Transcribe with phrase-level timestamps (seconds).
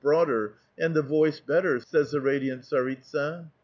[0.03, 3.47] broader and the voice better," savs the radiant tsaritsa.